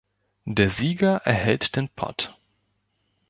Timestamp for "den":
1.75-1.87